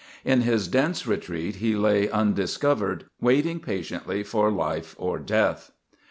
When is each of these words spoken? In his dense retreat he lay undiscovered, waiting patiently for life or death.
In 0.25 0.41
his 0.41 0.67
dense 0.67 1.05
retreat 1.05 1.57
he 1.57 1.75
lay 1.75 2.09
undiscovered, 2.09 3.05
waiting 3.19 3.59
patiently 3.59 4.23
for 4.23 4.49
life 4.51 4.95
or 4.97 5.19
death. 5.19 5.73